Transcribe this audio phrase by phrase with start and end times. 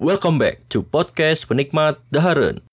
[0.00, 2.64] Welcome back to podcast penikmat Daharen.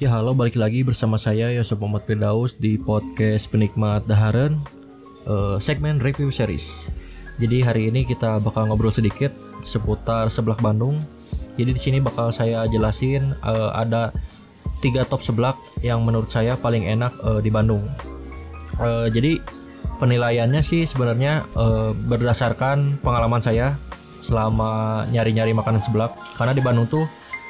[0.00, 4.64] Ya halo balik lagi bersama saya Yosef Muhammad Firdaus di podcast penikmat Daharen
[5.28, 6.88] eh, segmen review series.
[7.34, 11.02] Jadi hari ini kita bakal ngobrol sedikit seputar seblak Bandung.
[11.58, 14.14] Jadi di sini bakal saya jelasin eh, ada
[14.78, 17.90] tiga top seblak yang menurut saya paling enak eh, di Bandung.
[18.78, 19.42] Eh, jadi
[19.98, 23.74] penilaiannya sih sebenarnya eh, berdasarkan pengalaman saya
[24.22, 26.14] selama nyari-nyari makanan seblak.
[26.38, 27.04] Karena di Bandung tuh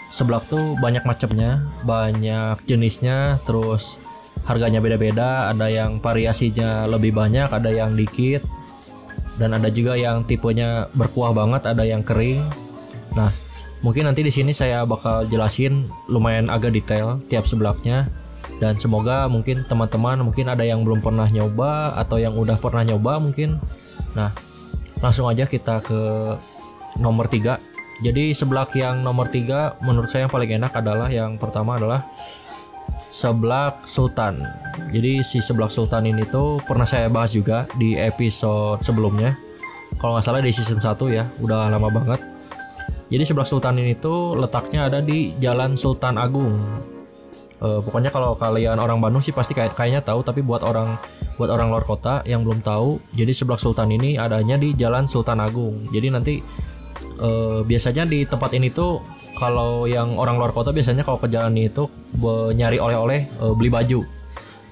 [0.09, 4.01] seblak tuh banyak macamnya, banyak jenisnya, terus
[4.48, 8.45] harganya beda-beda, ada yang variasinya lebih banyak, ada yang dikit,
[9.41, 12.43] dan ada juga yang tipenya berkuah banget, ada yang kering.
[13.19, 13.30] Nah,
[13.83, 18.10] mungkin nanti di sini saya bakal jelasin lumayan agak detail tiap seblaknya
[18.63, 23.18] dan semoga mungkin teman-teman mungkin ada yang belum pernah nyoba atau yang udah pernah nyoba
[23.18, 23.59] mungkin.
[24.15, 24.30] Nah,
[25.02, 26.01] langsung aja kita ke
[27.02, 31.79] nomor 3 jadi seblak yang nomor tiga menurut saya yang paling enak adalah yang pertama
[31.79, 32.02] adalah
[33.15, 34.43] seblak sultan.
[34.90, 39.38] Jadi si seblak sultan ini tuh pernah saya bahas juga di episode sebelumnya.
[40.02, 42.18] Kalau nggak salah di season 1 ya, udah lama banget.
[43.07, 46.59] Jadi seblak sultan ini tuh letaknya ada di Jalan Sultan Agung.
[47.62, 50.98] Eh, pokoknya kalau kalian orang Bandung sih pasti kayak kayaknya tahu, tapi buat orang
[51.38, 55.38] buat orang luar kota yang belum tahu, jadi seblak sultan ini adanya di Jalan Sultan
[55.38, 55.87] Agung.
[55.95, 56.35] Jadi nanti
[57.23, 61.54] eh, biasanya di tempat ini tuh kalau yang orang luar kota biasanya kalau ke jalan
[61.59, 61.90] itu
[62.54, 64.00] nyari oleh-oleh eh, beli baju.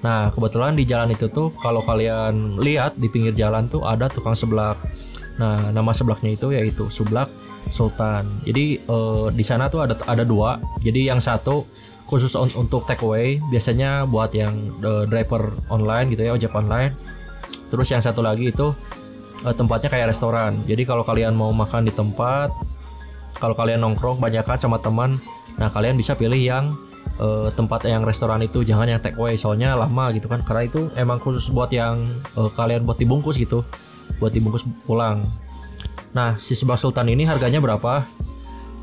[0.03, 4.35] Nah kebetulan di jalan itu tuh kalau kalian lihat di pinggir jalan tuh ada tukang
[4.35, 4.79] seblak.
[5.39, 7.31] Nah nama seblaknya itu yaitu seblak
[7.71, 8.27] Sultan.
[8.43, 10.59] Jadi eh, di sana tuh ada ada dua.
[10.83, 11.63] Jadi yang satu
[12.03, 16.95] khusus un- untuk take away biasanya buat yang eh, driver online gitu ya ojek online.
[17.71, 18.75] Terus yang satu lagi itu
[19.47, 20.63] eh, tempatnya kayak restoran.
[20.67, 22.51] Jadi kalau kalian mau makan di tempat,
[23.37, 25.17] kalau kalian nongkrong banyakan sama teman,
[25.57, 26.73] nah kalian bisa pilih yang
[27.19, 30.41] eh, tempat yang restoran itu, jangan yang take away soalnya lama gitu kan.
[30.45, 32.03] Karena itu emang khusus buat yang
[32.37, 33.65] eh, kalian buat dibungkus gitu,
[34.17, 35.25] buat dibungkus pulang.
[36.13, 38.05] Nah, si seblak sultan ini harganya berapa?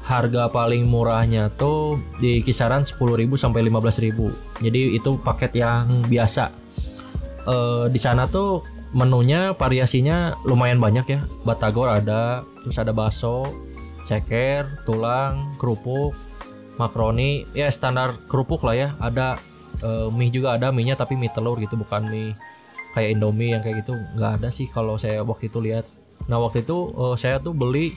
[0.00, 2.98] Harga paling murahnya tuh di kisaran 10.000
[3.38, 4.64] sampai 15.000.
[4.66, 6.50] Jadi itu paket yang biasa.
[7.46, 11.20] Eh di sana tuh menunya variasinya lumayan banyak ya.
[11.46, 13.46] Batagor ada, terus ada bakso,
[14.10, 16.18] ceker, tulang, kerupuk,
[16.74, 18.88] makaroni, ya standar kerupuk lah ya.
[18.98, 19.38] Ada
[19.86, 22.34] eh, mie juga ada mie-nya tapi mie telur gitu bukan mie
[22.90, 25.86] kayak Indomie yang kayak gitu nggak ada sih kalau saya waktu itu lihat.
[26.26, 27.94] Nah waktu itu eh, saya tuh beli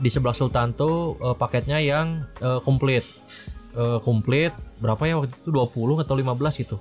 [0.00, 3.04] di sebelah Sultan tuh eh, paketnya yang eh, komplit,
[3.74, 6.78] Eh, komplit berapa ya waktu itu 20 atau 15 gitu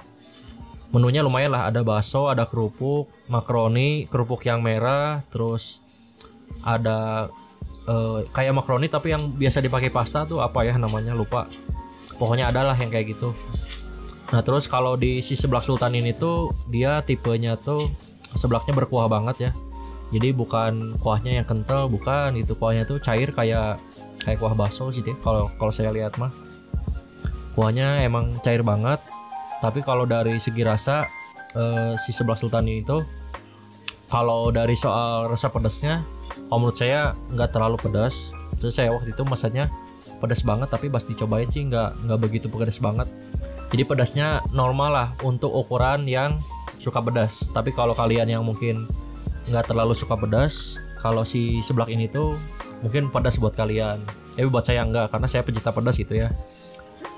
[0.93, 5.81] menunya lumayan lah ada bakso ada kerupuk makaroni kerupuk yang merah terus
[6.61, 7.33] ada
[7.87, 11.47] eh, kayak makaroni tapi yang biasa dipakai pasta tuh apa ya namanya lupa.
[12.17, 13.33] Pokoknya ada lah yang kayak gitu.
[14.31, 17.81] Nah terus kalau di si seblak sultan ini tuh dia tipenya tuh
[18.33, 19.51] seblaknya berkuah banget ya.
[20.13, 22.53] Jadi bukan kuahnya yang kental bukan gitu.
[22.57, 23.81] Kuahnya tuh cair kayak
[24.23, 26.33] kayak kuah bakso sih deh kalau kalau saya lihat mah.
[27.57, 29.01] Kuahnya emang cair banget.
[29.61, 31.05] Tapi kalau dari segi rasa
[31.57, 33.05] eh, si seblak sultan ini tuh
[34.13, 36.05] kalau dari soal rasa pedasnya
[36.49, 38.33] kalau menurut saya nggak terlalu pedas.
[38.61, 39.73] Terus saya waktu itu masanya
[40.23, 43.09] pedas banget tapi pas dicobain sih nggak nggak begitu pedas banget.
[43.73, 46.37] Jadi pedasnya normal lah untuk ukuran yang
[46.77, 47.49] suka pedas.
[47.49, 48.85] Tapi kalau kalian yang mungkin
[49.49, 52.39] nggak terlalu suka pedas kalau si seblak ini tuh
[52.85, 53.99] mungkin pedas buat kalian.
[54.37, 56.31] Tapi buat saya nggak karena saya pecinta pedas gitu ya.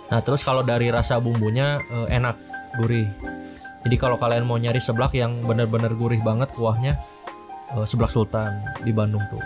[0.09, 2.35] Nah terus kalau dari rasa bumbunya eh, enak,
[2.81, 3.09] gurih.
[3.85, 6.97] Jadi kalau kalian mau nyari seblak yang bener-bener gurih banget kuahnya,
[7.75, 9.41] eh, seblak Sultan di Bandung tuh.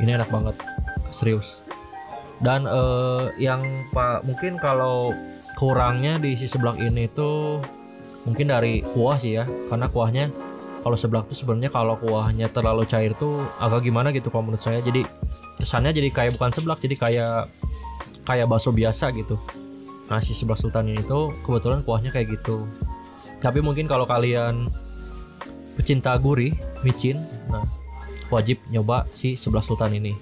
[0.00, 0.56] Ini enak banget,
[1.10, 1.66] serius.
[2.42, 3.62] Dan eh, yang
[3.94, 5.14] pak mungkin kalau
[5.54, 7.62] kurangnya di si seblak ini tuh
[8.26, 10.32] mungkin dari kuah sih ya, karena kuahnya
[10.82, 14.82] kalau seblak tuh sebenarnya kalau kuahnya terlalu cair tuh agak gimana gitu kalau menurut saya.
[14.82, 15.06] Jadi
[15.58, 17.38] kesannya jadi kayak bukan seblak, jadi kayak
[18.24, 19.36] kayak bakso biasa gitu
[20.08, 22.68] nasi seblak sultan ini tuh kebetulan kuahnya kayak gitu
[23.40, 24.68] tapi mungkin kalau kalian
[25.76, 26.52] pecinta gurih
[26.84, 27.18] micin.
[27.48, 27.64] Nah
[28.28, 30.12] wajib nyoba si seblak sultan ini.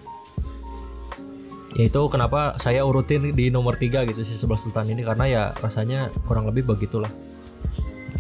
[1.73, 6.13] Yaitu kenapa saya urutin di nomor 3 gitu si seblak sultan ini karena ya rasanya
[6.25, 7.11] kurang lebih begitulah.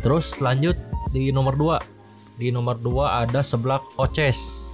[0.03, 0.75] Terus lanjut
[1.15, 4.73] di nomor 2 di nomor 2 ada seblak oces.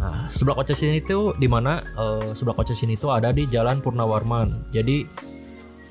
[0.00, 3.84] Nah, sebelah Oces ini tuh di mana uh, sebelah Oces ini tuh ada di Jalan
[3.84, 4.72] Purnawarman.
[4.72, 5.04] Jadi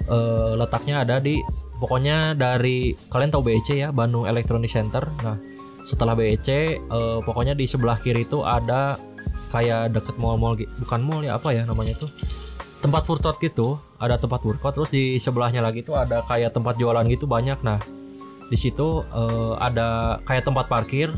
[0.09, 1.37] uh, letaknya ada di
[1.77, 5.05] pokoknya dari kalian tahu BEC ya, Bandung Electronic Center.
[5.21, 5.37] Nah,
[5.83, 8.99] setelah BEC uh, pokoknya di sebelah kiri itu ada
[9.49, 12.11] kayak deket mall-mall bukan mall ya apa ya namanya tuh?
[12.79, 16.55] Tempat food court gitu ada tempat food court terus di sebelahnya lagi tuh ada kayak
[16.55, 17.59] tempat jualan gitu banyak.
[17.65, 17.79] Nah
[18.49, 21.11] di situ uh, ada kayak tempat parkir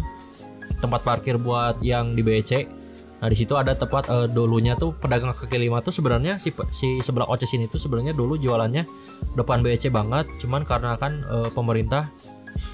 [0.82, 2.82] tempat parkir buat yang di BEC
[3.22, 6.98] Nah di situ ada tempat uh, dulunya tuh pedagang kaki lima tuh sebenarnya si si
[7.06, 8.90] sebelah Oces ini tuh sebenarnya dulu jualannya
[9.38, 12.10] depan BEC banget, cuman karena kan uh, pemerintah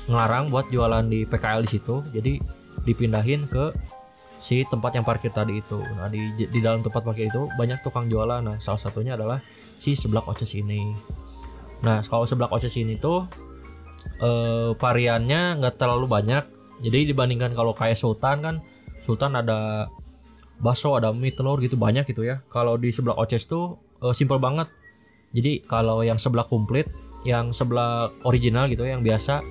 [0.10, 2.40] ngelarang buat jualan di PKL di situ, jadi
[2.84, 3.74] dipindahin ke
[4.38, 5.82] si tempat yang parkir tadi itu.
[5.82, 8.42] Nah di di dalam tempat parkir itu banyak tukang jualan.
[8.42, 9.42] Nah salah satunya adalah
[9.82, 10.94] si sebelah Oces ini.
[11.82, 13.26] Nah kalau sebelah Oces ini tuh
[14.22, 16.46] uh, variannya nggak terlalu banyak.
[16.78, 18.56] Jadi dibandingkan kalau kayak Sultan kan
[19.02, 19.90] Sultan ada
[20.58, 24.42] bakso ada mie telur gitu banyak gitu ya kalau di sebelah oces tuh uh, simple
[24.42, 24.66] banget
[25.34, 26.90] jadi kalau yang sebelah komplit
[27.26, 29.46] yang sebelah original gitu yang biasa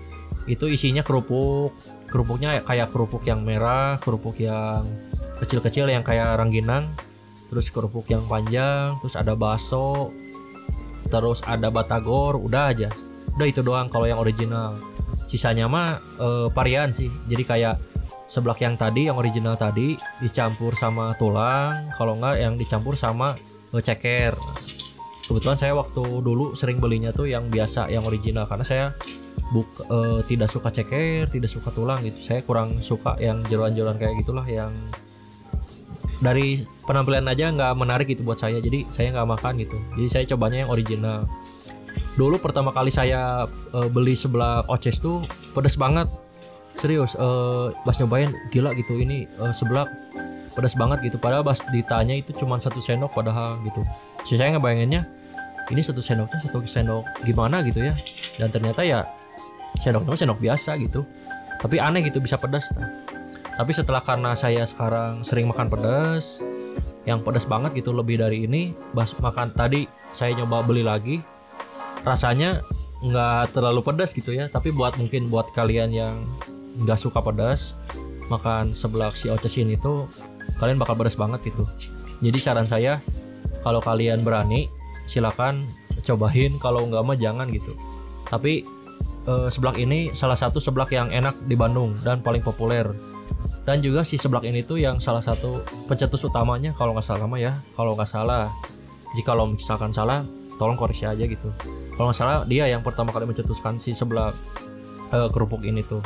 [0.46, 1.75] itu isinya kerupuk.
[2.06, 4.87] Kerupuknya kayak kerupuk yang merah kerupuk yang
[5.43, 6.94] kecil-kecil yang kayak rangginang
[7.46, 10.10] terus kerupuk yang panjang terus ada bakso
[11.10, 12.90] terus ada batagor udah aja.
[13.34, 14.78] Udah itu doang kalau yang original.
[15.26, 17.10] Sisanya mah uh, varian sih.
[17.26, 17.75] Jadi kayak
[18.26, 21.90] seblak yang tadi yang original tadi dicampur sama tulang.
[21.94, 23.34] Kalau enggak yang dicampur sama
[23.75, 24.34] uh, ceker
[25.26, 28.46] kebetulan saya waktu dulu sering belinya tuh yang biasa yang original.
[28.46, 28.84] Karena saya
[29.50, 32.19] buk uh, tidak suka ceker tidak suka tulang gitu.
[32.19, 34.73] Saya kurang suka yang jeruan-jeruan kayak gitulah yang
[36.17, 36.56] dari
[36.88, 38.62] penampilan aja nggak menarik gitu buat saya.
[38.62, 39.78] Jadi saya nggak makan gitu.
[39.99, 41.28] Jadi saya cobanya yang original.
[42.17, 45.20] Dulu pertama kali saya uh, beli sebelah oces tuh
[45.52, 46.08] pedas banget.
[46.76, 48.96] Serius uh, pas nyobain gila gitu.
[48.96, 49.88] Ini uh, seblak
[50.56, 51.20] pedas banget gitu.
[51.20, 53.84] Padahal pas ditanya itu cuma satu sendok padahal gitu.
[54.25, 55.15] So, saya ngebayanginnya
[55.72, 57.94] ini satu sendoknya satu sendok gimana gitu ya.
[58.38, 59.06] Dan ternyata ya
[59.80, 61.06] sendoknya sendok biasa gitu.
[61.62, 62.70] Tapi aneh gitu bisa pedas
[63.56, 66.44] tapi setelah karena saya sekarang sering makan pedas
[67.08, 71.24] yang pedas banget gitu lebih dari ini pas makan tadi saya nyoba beli lagi
[72.04, 72.60] rasanya
[73.00, 74.52] nggak terlalu pedas gitu ya.
[74.52, 76.14] Tapi buat mungkin buat kalian yang
[76.84, 77.80] nggak suka pedas
[78.28, 80.04] makan sebelah si ocesin itu
[80.60, 81.64] kalian bakal pedas banget gitu.
[82.20, 83.00] Jadi saran saya
[83.64, 84.68] kalau kalian berani
[85.06, 85.70] silakan
[86.02, 87.72] cobain kalau nggak mah jangan gitu.
[88.26, 88.66] Tapi
[89.26, 92.90] eh, seblak ini salah satu seblak yang enak di Bandung dan paling populer.
[93.66, 95.58] Dan juga si seblak ini tuh yang salah satu
[95.90, 97.58] pencetus utamanya kalau nggak salah mah ya.
[97.74, 98.54] Kalau nggak salah
[99.18, 100.22] jika lo misalkan salah
[100.54, 101.50] tolong koreksi aja gitu.
[101.98, 104.38] Kalau nggak salah dia yang pertama kali mencetuskan si seblak
[105.10, 105.98] uh, kerupuk ini tuh.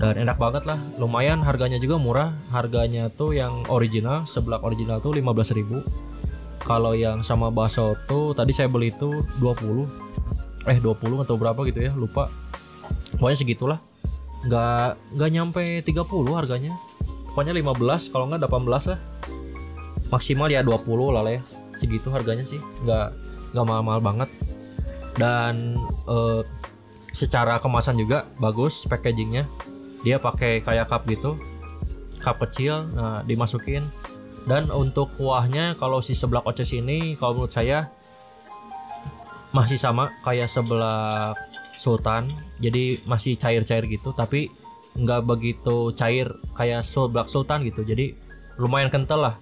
[0.00, 2.34] Dan enak banget lah lumayan harganya juga murah.
[2.50, 6.01] Harganya tuh yang original sebelah original tuh 15.000
[6.62, 11.80] kalau yang sama bakso tuh tadi saya beli itu 20 eh 20 atau berapa gitu
[11.82, 12.30] ya lupa.
[13.18, 13.78] Pokoknya segitulah.
[14.46, 14.88] Nggak
[15.18, 16.72] nggak nyampe 30 harganya.
[17.34, 19.00] Pokoknya 15 kalau nggak 18 lah.
[20.12, 21.42] Maksimal ya 20 lah ya
[21.74, 22.62] segitu harganya sih.
[22.86, 23.10] Nggak
[23.54, 24.30] nggak mahal-mahal banget.
[25.18, 25.76] Dan
[26.06, 26.42] eh,
[27.10, 29.50] secara kemasan juga bagus packagingnya.
[30.06, 31.38] Dia pakai kayak cup gitu.
[32.22, 33.82] Cup kecil nah dimasukin
[34.42, 37.94] dan untuk kuahnya kalau si sebelah oces ini kalau menurut saya
[39.52, 41.36] masih sama kayak sebelah
[41.76, 42.32] sultan.
[42.58, 44.50] Jadi masih cair-cair gitu tapi
[44.92, 47.86] nggak begitu cair kayak sebelah sultan gitu.
[47.86, 48.16] Jadi
[48.58, 49.36] lumayan kental lah.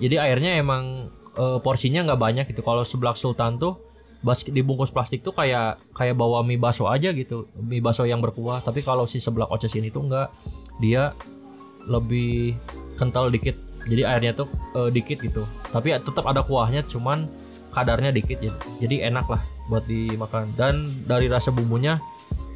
[0.00, 2.64] Jadi airnya emang e, porsinya nggak banyak gitu.
[2.64, 3.76] Kalau sebelah sultan tuh
[4.24, 7.52] bas dibungkus plastik tuh kayak kayak bawa mie baso aja gitu.
[7.60, 8.64] Mie baso yang berkuah.
[8.64, 10.32] Tapi kalau si sebelah oces ini tuh enggak
[10.80, 11.12] dia
[11.86, 12.56] lebih
[12.98, 15.46] kental dikit jadi airnya tuh uh, dikit gitu.
[15.70, 17.30] Tapi tetap ada kuahnya cuman
[17.70, 18.42] kadarnya dikit.
[18.82, 20.50] Jadi, enak lah buat dimakan.
[20.58, 22.02] Dan dari rasa bumbunya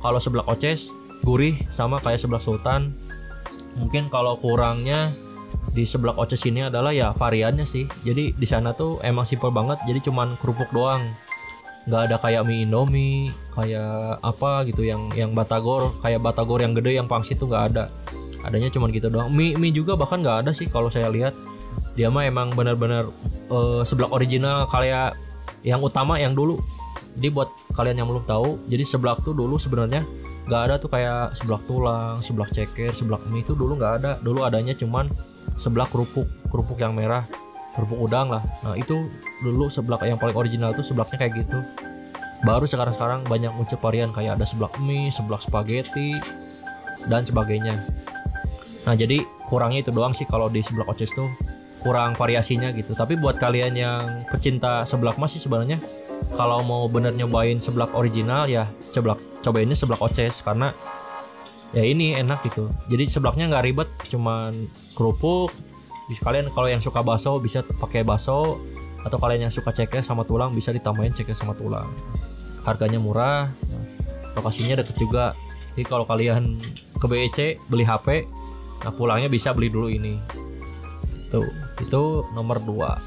[0.02, 2.94] kalau sebelah oces gurih sama kayak sebelah sultan.
[3.78, 5.14] Mungkin kalau kurangnya
[5.70, 7.86] di sebelah oces ini adalah ya variannya sih.
[8.02, 11.06] Jadi di sana tuh emang simple banget jadi cuman kerupuk doang.
[11.86, 16.98] Nggak ada kayak mie indomie kayak apa gitu yang yang batagor kayak batagor yang gede
[16.98, 17.84] yang pangsit tuh nggak ada
[18.44, 19.30] adanya cuma gitu doang.
[19.32, 21.36] Mie mie juga bahkan nggak ada sih kalau saya lihat.
[21.94, 23.10] Dia mah emang benar-benar
[23.50, 25.14] uh, sebelah original kayak
[25.66, 26.58] yang utama yang dulu.
[27.18, 30.06] Jadi buat kalian yang belum tahu jadi sebelah tuh dulu sebenarnya
[30.46, 34.12] nggak ada tuh kayak sebelah tulang sebelah ceker sebelah mie itu dulu nggak ada.
[34.22, 35.10] Dulu adanya cuman
[35.58, 37.26] sebelah kerupuk kerupuk yang merah
[37.74, 38.42] kerupuk udang lah.
[38.66, 39.10] Nah itu
[39.42, 41.58] dulu seblak yang paling original tuh seblaknya kayak gitu.
[42.40, 46.16] Baru sekarang sekarang banyak muncul varian kayak ada seblak mie seblak spaghetti
[47.08, 47.80] dan sebagainya
[48.90, 51.30] nah jadi kurangnya itu doang sih kalau di seblak oces tuh
[51.80, 52.92] kurang variasinya gitu.
[52.92, 55.80] Tapi buat kalian yang pecinta seblak masih sebenarnya
[56.36, 60.44] kalau mau bener nyobain seblak original ya seblak cobainnya seblak oces.
[60.44, 60.70] Karena
[61.72, 62.68] ya ini enak gitu.
[62.92, 64.52] Jadi seblaknya nggak ribet cuman
[64.94, 65.50] kerupuk.
[66.10, 68.60] Bisa kalian kalau yang suka bakso bisa pakai bakso.
[69.00, 71.88] Atau kalian yang suka ceknya sama tulang bisa ditambahin ceknya sama tulang.
[72.68, 73.48] Harganya murah
[74.36, 75.32] lokasinya deket juga.
[75.72, 76.60] Jadi kalau kalian
[77.00, 77.38] ke BEC
[77.72, 78.28] beli HP
[78.80, 80.16] nah pulangnya bisa beli dulu ini.
[81.28, 81.46] Tuh
[81.80, 83.00] itu nomor dua.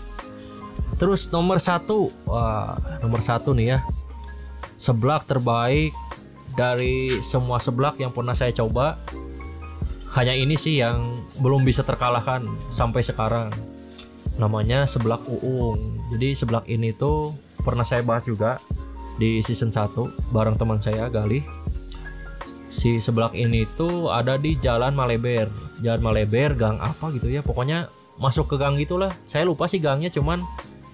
[0.97, 3.79] Terus nomor satu wah nomor satu nih ya.
[4.77, 5.93] Seblak terbaik
[6.53, 9.01] dari semua seblak yang pernah saya coba.
[10.13, 13.49] Hanya ini sih yang belum bisa terkalahkan sampai sekarang.
[14.37, 16.05] Namanya seblak uung.
[16.13, 17.33] Jadi seblak ini tuh
[17.65, 18.61] pernah saya bahas juga
[19.17, 21.45] di season 1 bareng teman saya Galih
[22.73, 25.45] si seblak ini tuh ada di Jalan Maleber.
[25.85, 27.45] Jalan Maleber gang apa gitu ya.
[27.45, 29.13] Pokoknya masuk ke gang gitulah.
[29.29, 30.41] Saya lupa sih gangnya cuman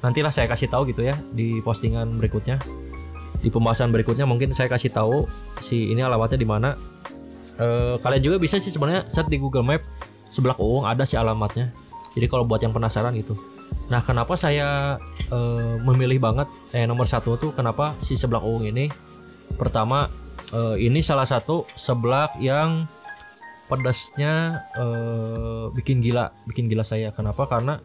[0.04, 2.60] nantilah saya kasih tahu gitu ya di postingan berikutnya.
[3.40, 5.24] Di pembahasan berikutnya mungkin saya kasih tahu
[5.64, 6.76] si ini alamatnya di mana.
[7.56, 9.80] E, kalian juga bisa sih sebenarnya search di Google Map
[10.28, 11.72] sebelah Uung ada sih alamatnya.
[12.12, 13.40] Jadi kalau buat yang penasaran gitu.
[13.88, 15.00] Nah kenapa saya
[15.32, 15.40] e,
[15.88, 16.52] memilih banget?
[16.76, 18.92] Eh nomor satu tuh kenapa si sebelah Uung ini?
[19.56, 20.12] Pertama
[20.54, 22.86] e, ini salah satu seblak yang
[23.70, 24.86] pedasnya e,
[25.74, 26.34] bikin gila.
[26.50, 27.14] Bikin gila saya.
[27.14, 27.46] Kenapa?
[27.46, 27.78] Karena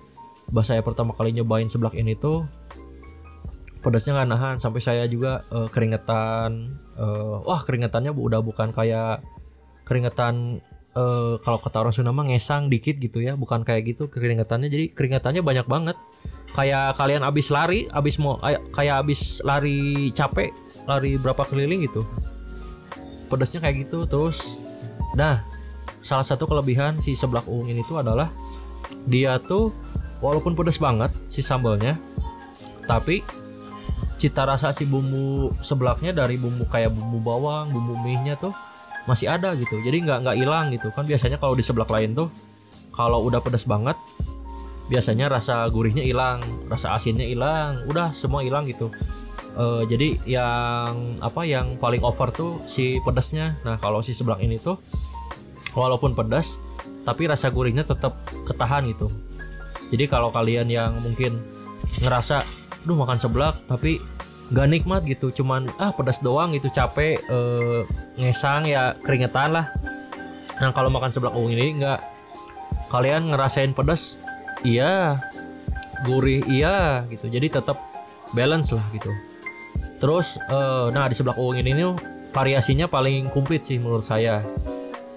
[0.49, 2.45] bahasa saya pertama kali nyobain seblak ini tuh
[3.85, 4.57] pedasnya nggak nahan.
[4.57, 9.21] Sampai saya juga uh, keringetan uh, wah keringetannya udah bukan kayak
[9.85, 10.65] keringetan
[10.97, 13.37] uh, kalau kata orang Sunda mah ngesang dikit gitu ya.
[13.37, 14.73] Bukan kayak gitu keringetannya.
[14.73, 15.97] Jadi keringetannya banyak banget.
[16.57, 18.41] Kayak kalian abis lari abis mau
[18.73, 20.53] kayak abis lari capek
[20.85, 22.05] lari berapa keliling gitu
[23.29, 24.61] pedasnya kayak gitu terus
[25.15, 25.45] nah
[26.05, 28.29] salah satu kelebihan si seblak uung ini tuh adalah
[29.09, 29.73] dia tuh
[30.21, 31.97] walaupun pedas banget si sambalnya
[32.85, 33.25] tapi
[34.21, 38.57] cita rasa si bumbu seblaknya dari bumbu kayak bumbu bawang bumbu mie-nya tuh
[39.05, 39.85] masih ada gitu.
[39.85, 40.89] Jadi nggak nggak hilang gitu.
[40.97, 42.33] Kan biasanya kalau di seblak lain tuh
[42.97, 43.99] kalau udah pedas banget
[44.87, 48.93] biasanya rasa gurihnya hilang rasa asinnya hilang udah semua hilang gitu
[49.59, 54.59] uh, jadi yang apa yang paling over tuh si pedasnya nah kalau si seblak ini
[54.59, 54.79] tuh
[55.75, 56.63] walaupun pedas
[57.05, 58.17] tapi rasa gurihnya tetap
[58.49, 59.13] ketahan gitu.
[59.93, 61.37] Jadi kalau kalian yang mungkin
[62.01, 62.41] ngerasa
[62.89, 64.01] duh makan seblak tapi
[64.53, 67.81] gak nikmat gitu cuman ah pedas doang gitu capek eh,
[68.17, 69.69] ngesang ya keringetan lah.
[70.65, 72.01] Nah kalau makan seblak uung ini nggak.
[72.89, 74.17] Kalian ngerasain pedas
[74.65, 75.21] iya.
[76.09, 77.29] Gurih iya gitu.
[77.29, 77.81] Jadi tetap
[78.33, 79.13] balance lah gitu
[79.99, 84.43] terus eh, nah di seblak uung ini nih variasinya paling komplit sih menurut saya.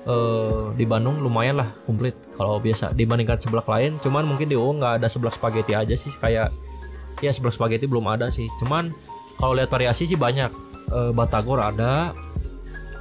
[0.07, 3.99] Eh, di Bandung lumayan lah komplit kalau biasa dibandingkan seblak lain.
[3.99, 6.47] Cuman mungkin di uung nggak ada seblak spaghetti aja sih kayak
[7.19, 8.47] ya seblak spaghetti belum ada sih.
[8.63, 8.95] Cuman
[9.35, 10.47] kalau lihat variasi sih banyak.
[10.87, 12.15] E, batagor ada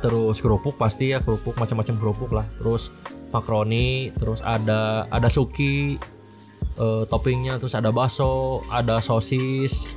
[0.03, 2.47] terus kerupuk pasti ya kerupuk macam-macam kerupuk lah.
[2.59, 2.91] Terus
[3.31, 5.95] makaroni terus ada ada suki
[6.75, 9.95] e, toppingnya terus ada bakso ada sosis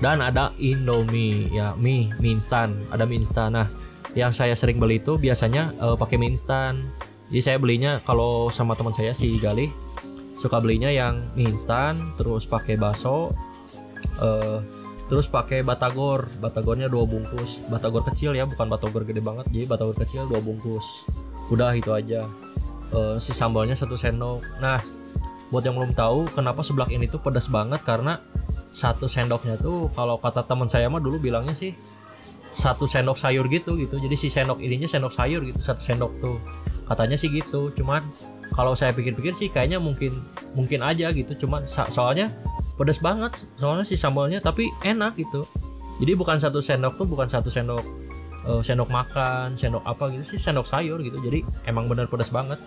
[0.00, 2.74] dan ada indomie ya mie mie instan.
[2.88, 3.52] Ada mie instan.
[3.54, 3.68] Nah
[4.16, 6.80] yang saya sering beli itu biasanya e, pakai mie instan.
[7.30, 9.70] Jadi saya belinya kalau sama teman saya si Galih
[10.34, 13.36] suka belinya yang mie instan terus pakai bakso
[14.18, 14.58] uh,
[15.06, 16.26] terus pakai batagor.
[16.40, 17.62] Batagornya dua bungkus.
[17.68, 19.46] Batagor kecil ya bukan batagor gede banget.
[19.52, 21.06] Jadi batagor kecil dua bungkus.
[21.52, 22.26] Udah itu aja.
[22.90, 24.42] Uh, si sambalnya satu sendok.
[24.58, 24.82] Nah
[25.50, 27.82] buat yang belum tahu kenapa seblak ini tuh pedas banget?
[27.82, 28.18] Karena
[28.70, 31.74] satu sendoknya tuh kalau kata teman saya mah dulu bilangnya sih
[32.50, 33.98] satu sendok sayur gitu gitu.
[33.98, 36.36] Jadi si sendok ininya sendok sayur gitu satu sendok tuh.
[36.86, 38.02] Katanya sih gitu cuman
[38.50, 40.22] kalau saya pikir-pikir sih kayaknya mungkin
[40.54, 41.46] mungkin aja gitu.
[41.46, 42.34] Cuman soalnya
[42.74, 45.46] pedas banget soalnya si sambalnya tapi enak gitu.
[46.02, 47.84] Jadi bukan satu sendok tuh bukan satu sendok
[48.46, 51.22] uh, sendok makan sendok apa gitu sih sendok sayur gitu.
[51.22, 52.58] Jadi emang bener pedas banget.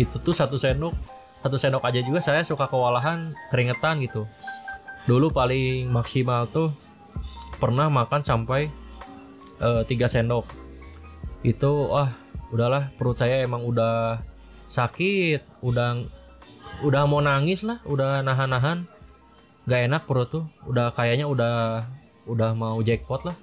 [0.00, 0.96] Itu tuh satu sendok
[1.42, 4.24] satu sendok aja juga saya suka kewalahan keringetan gitu
[5.06, 6.70] dulu paling maksimal tuh
[7.58, 8.70] pernah makan sampai
[9.62, 10.46] uh, tiga sendok.
[11.42, 12.10] Itu wah
[12.54, 14.20] udahlah perut saya emang udah
[14.68, 16.02] sakit udah
[16.82, 18.86] udah mau nangis lah udah nahan-nahan.
[19.66, 21.86] Gak enak perut tuh udah kayaknya udah
[22.26, 23.36] udah mau jackpot lah.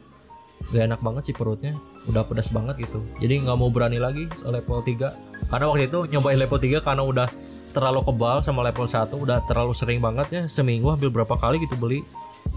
[0.75, 2.99] Gak enak banget sih perutnya udah pedas banget gitu.
[3.19, 7.27] Jadi nggak mau berani lagi level 3 karena waktu itu nyobain level 3 karena udah
[7.69, 11.77] terlalu kebal sama level 1 udah terlalu sering banget ya seminggu hampir berapa kali gitu
[11.77, 12.01] beli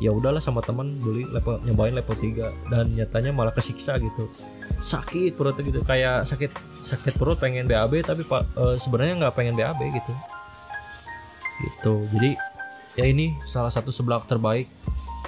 [0.01, 4.31] ya udahlah sama teman beli level nyobain level 3 dan nyatanya malah kesiksa gitu.
[4.83, 6.51] Sakit perut gitu kayak sakit
[6.83, 10.13] sakit perut pengen BAB tapi e, sebenarnya nggak pengen BAB gitu.
[11.63, 12.31] Gitu jadi
[12.99, 14.67] ya ini salah satu seblak terbaik.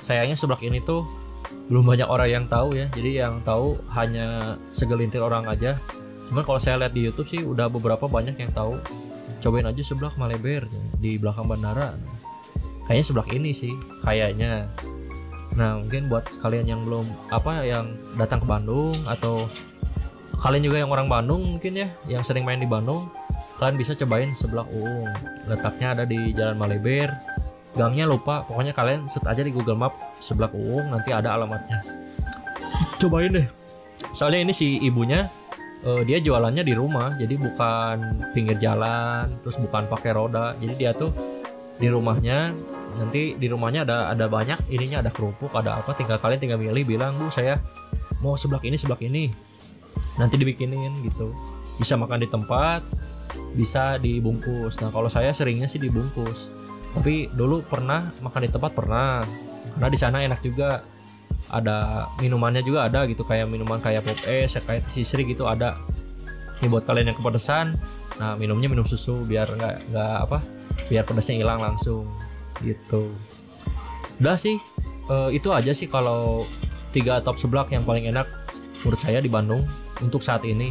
[0.03, 1.07] Sayangnya seblak ini tuh
[1.71, 5.79] belum banyak orang yang tahu ya jadi yang tahu hanya segelintir orang aja.
[6.25, 8.81] Cuman kalau saya lihat di YouTube sih udah beberapa banyak yang tahu
[9.45, 10.65] cobain aja seblak Maleber
[10.97, 11.93] di belakang bandara.
[12.89, 14.73] Kayaknya sebelah ini sih kayaknya.
[15.53, 19.45] Nah mungkin buat kalian yang belum apa yang datang ke Bandung atau
[20.41, 23.07] kalian juga yang orang Bandung mungkin ya yang sering main di Bandung
[23.61, 25.13] kalian bisa cobain sebelah Uung.
[25.47, 27.13] Letaknya ada di Jalan Maleber
[27.77, 29.93] gangnya lupa pokoknya kalian set aja di Google Map
[30.25, 31.85] sebelah Uung nanti ada alamatnya.
[32.97, 33.47] Cobain deh.
[34.17, 35.29] Soalnya ini si ibunya
[35.85, 37.97] uh, dia jualannya di rumah jadi bukan
[38.33, 40.57] pinggir jalan terus bukan pakai roda.
[40.59, 41.13] Jadi dia tuh
[41.79, 42.57] di rumahnya
[42.95, 46.87] nanti di rumahnya ada ada banyak ininya ada kerupuk ada apa tinggal kalian tinggal milih
[46.87, 47.59] bilang bu saya
[48.23, 49.29] mau sebelah ini sebelah ini.
[50.19, 51.31] Nanti dibikinin gitu.
[51.79, 52.83] Bisa makan di tempat
[53.55, 54.83] bisa dibungkus.
[54.83, 56.55] Nah kalau saya seringnya sih dibungkus.
[56.95, 59.27] Tapi dulu pernah makan di tempat pernah.
[59.75, 60.94] Karena di sana enak juga
[61.53, 65.79] ada minumannya juga ada gitu kayak minuman kayak pop es kayak sisri gitu ada.
[66.63, 67.77] Ini buat kalian yang kepedesan
[68.15, 70.39] nah minumnya minum susu biar nggak nggak apa
[70.87, 72.07] biar pedasnya hilang langsung
[72.63, 73.11] gitu.
[74.23, 74.57] Udah sih
[75.11, 76.47] uh, itu aja sih kalau
[76.95, 78.31] tiga top seblak yang paling enak
[78.83, 79.67] menurut saya di Bandung
[79.99, 80.71] untuk saat ini.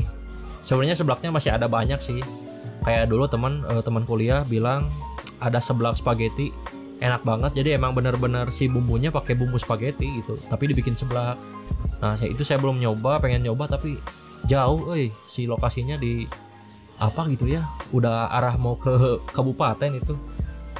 [0.63, 2.23] Sebenarnya seblaknya masih ada banyak sih.
[2.87, 4.87] Kayak dulu teman uh, teman kuliah bilang
[5.43, 6.55] ada seblak spaghetti
[7.01, 7.51] enak banget.
[7.57, 11.37] Jadi emang bener-bener si bumbunya pakai bumbu spaghetti gitu tapi dibikin seblak
[12.03, 13.95] nah saya itu saya belum nyoba pengen nyoba tapi
[14.43, 16.27] jauh eh si lokasinya di
[16.99, 17.63] apa gitu ya
[17.95, 20.15] udah arah mau ke kabupaten itu.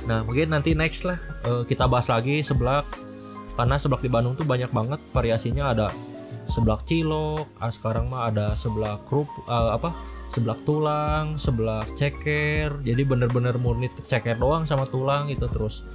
[0.04, 1.16] Nah mungkin nanti next lah
[1.48, 2.84] uh, kita bahas lagi seblak
[3.56, 5.88] karena seblak di Bandung tuh banyak banget variasinya ada
[6.44, 9.96] seblak cilok, ah, sekarang mah ada seblak krup uh, apa
[10.28, 12.84] seblak tulang, seblak ceker.
[12.84, 15.88] Jadi bener-bener murni ceker doang sama tulang itu terus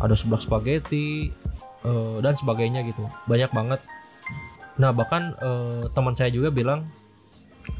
[0.00, 1.30] ada seblak spaghetti
[1.86, 3.06] uh, dan sebagainya gitu.
[3.30, 3.80] Banyak banget.
[4.78, 6.90] Nah bahkan uh, teman saya juga bilang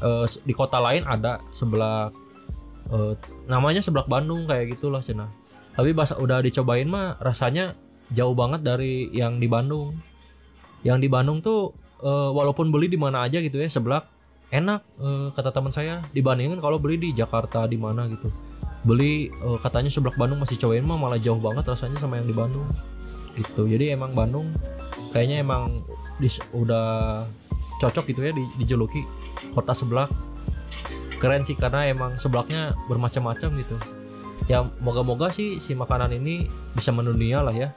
[0.01, 2.15] uh, di kota lain ada seblak
[2.89, 3.13] uh,
[3.45, 5.29] namanya seblak Bandung kayak gitulah cina
[5.75, 7.75] tapi pas udah dicobain mah rasanya
[8.13, 9.91] jauh banget dari yang di Bandung
[10.85, 11.73] yang di Bandung tuh
[12.05, 14.05] uh, walaupun beli di mana aja gitu ya seblak
[14.53, 16.05] enak uh, kata teman saya.
[16.13, 18.29] Dibandingin kalau beli di Jakarta di mana gitu.
[18.85, 22.35] Beli uh, katanya seblak Bandung masih cobain mah malah jauh banget rasanya sama yang di
[22.37, 22.69] Bandung.
[23.33, 23.65] Gitu.
[23.65, 24.53] Jadi emang Bandung
[25.09, 25.81] kayaknya emang
[26.21, 27.25] dis, udah
[27.81, 29.01] cocok gitu ya di, dijuluki
[29.57, 30.07] kota seblak.
[31.17, 33.75] Keren sih karena emang seblaknya bermacam-macam gitu.
[34.45, 36.45] Ya moga-moga sih si makanan ini
[36.77, 37.73] bisa mendunia lah ya.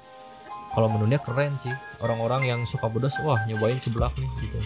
[0.77, 4.59] Kalau mendunia keren sih orang-orang yang suka pedas wah nyobain seblak nih gitu.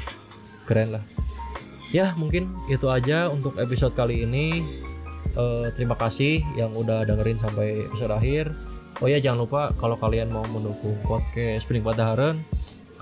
[0.68, 1.04] Keren lah.
[1.92, 4.64] Ya mungkin itu aja untuk episode kali ini.
[5.32, 8.52] Uh, terima kasih yang udah dengerin sampai episode akhir.
[9.00, 12.44] Oh ya jangan lupa kalau kalian mau mendukung podcast penikmat daharan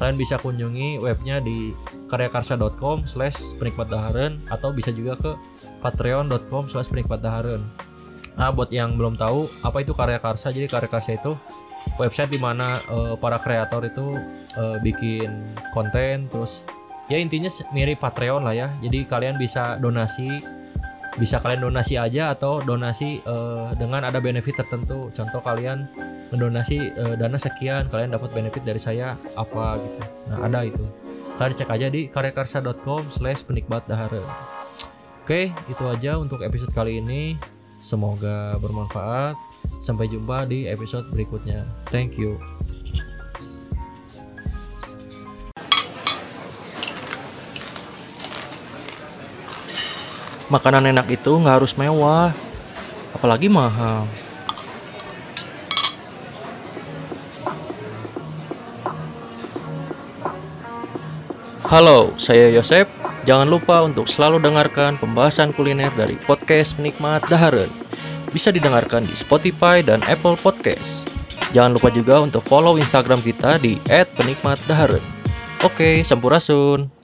[0.00, 1.76] kalian bisa kunjungi webnya di
[2.08, 3.92] karyakarsa.com slash penikmat
[4.48, 5.36] atau bisa juga ke
[5.84, 7.20] patreon.com slash penikmat
[8.40, 10.48] nah buat yang belum tahu apa itu karya karsa?
[10.48, 11.36] Jadi karya karsa itu
[11.96, 14.16] website di mana uh, para kreator itu
[14.56, 16.64] uh, bikin konten terus
[17.10, 18.68] ya intinya mirip Patreon lah ya.
[18.80, 20.40] Jadi kalian bisa donasi
[21.18, 25.10] bisa kalian donasi aja atau donasi uh, dengan ada benefit tertentu.
[25.10, 25.90] Contoh kalian
[26.30, 30.00] mendonasi uh, dana sekian kalian dapat benefit dari saya apa gitu.
[30.30, 30.86] Nah ada itu.
[31.40, 34.28] Kalian cek aja di karyakarsa.com slash penikmat daharen
[35.24, 37.38] Oke, itu aja untuk episode kali ini.
[37.80, 39.49] Semoga bermanfaat.
[39.80, 41.64] Sampai jumpa di episode berikutnya.
[41.88, 42.36] Thank you.
[50.52, 52.36] Makanan enak itu nggak harus mewah,
[53.16, 54.04] apalagi mahal.
[61.70, 67.79] Halo, saya Yosep Jangan lupa untuk selalu dengarkan pembahasan kuliner dari podcast Penikmat Daharen.
[68.30, 71.10] Bisa didengarkan di Spotify dan Apple Podcast.
[71.50, 75.02] Jangan lupa juga untuk follow Instagram kita di @penikmatdaharen.
[75.66, 76.99] Oke, sampurasun.